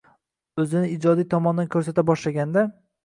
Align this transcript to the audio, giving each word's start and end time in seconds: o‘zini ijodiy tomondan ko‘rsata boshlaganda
o‘zini 0.63 0.89
ijodiy 0.93 1.27
tomondan 1.33 1.69
ko‘rsata 1.77 2.05
boshlaganda 2.09 2.65